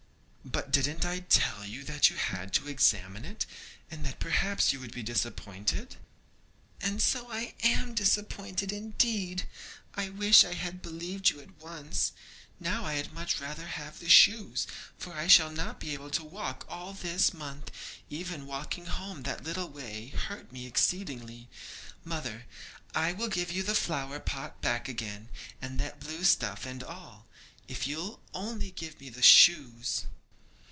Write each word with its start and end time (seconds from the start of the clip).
'But 0.43 0.71
didn't 0.71 1.05
I 1.05 1.19
tell 1.19 1.65
you 1.65 1.83
that 1.83 2.09
you 2.09 2.15
had 2.15 2.59
not 2.59 2.67
examined 2.67 3.27
it, 3.27 3.45
and 3.91 4.03
that 4.03 4.19
perhaps 4.19 4.73
you 4.73 4.79
would 4.79 4.91
be 4.91 5.03
disappointed?' 5.03 5.97
'And 6.81 6.99
so 6.99 7.31
I 7.31 7.53
am 7.61 7.93
disappointed, 7.93 8.71
indeed. 8.73 9.47
I 9.93 10.09
wish 10.09 10.43
I 10.43 10.53
had 10.55 10.81
believed 10.81 11.29
you 11.29 11.39
at 11.41 11.61
once. 11.61 12.11
Now 12.59 12.85
I 12.85 12.93
had 12.95 13.13
much 13.13 13.39
rather 13.39 13.67
have 13.67 13.99
the 13.99 14.09
shoes, 14.09 14.65
for 14.97 15.13
I 15.13 15.27
shall 15.27 15.51
not 15.51 15.79
be 15.79 15.93
able 15.93 16.09
to 16.09 16.23
walk 16.23 16.65
all 16.67 16.91
this 16.93 17.35
month; 17.35 17.69
even 18.09 18.47
walking 18.47 18.87
home 18.87 19.21
that 19.23 19.43
little 19.43 19.69
way 19.69 20.07
hurt 20.07 20.51
me 20.51 20.65
exceedingly. 20.65 21.49
Mother, 22.03 22.45
I 22.95 23.13
will 23.13 23.29
give 23.29 23.51
you 23.51 23.61
the 23.61 23.75
flower 23.75 24.19
pot 24.19 24.59
back 24.59 24.87
again, 24.89 25.29
and 25.61 25.79
that 25.79 25.99
blue 25.99 26.23
stuff 26.23 26.65
and 26.65 26.83
all, 26.83 27.27
if 27.67 27.85
you'll 27.85 28.21
only 28.33 28.71
give 28.71 28.99
me 28.99 29.09
the 29.09 29.21
shoes.' 29.21 30.07